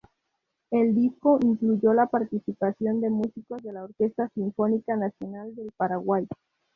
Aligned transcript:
El 0.71 0.95
disco 0.95 1.37
incluyó 1.43 1.93
la 1.93 2.07
participación 2.07 3.01
de 3.01 3.11
músicos 3.11 3.61
de 3.61 3.71
la 3.71 3.83
orquesta 3.83 4.29
Sinfónica 4.33 4.95
Nacional 4.95 5.53
del 5.53 5.71
Paraguay. 5.77 6.27